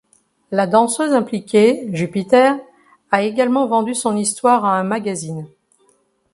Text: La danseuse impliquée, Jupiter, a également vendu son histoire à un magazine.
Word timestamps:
La 0.49 0.65
danseuse 0.65 1.13
impliquée, 1.13 1.87
Jupiter, 1.93 2.57
a 3.11 3.21
également 3.21 3.67
vendu 3.67 3.93
son 3.93 4.17
histoire 4.17 4.65
à 4.65 4.79
un 4.79 4.83
magazine. 4.83 5.47